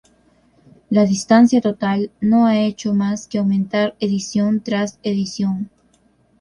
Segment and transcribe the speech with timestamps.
[0.89, 5.69] La distancia total no ha hecho más que aumentar edición tras edición.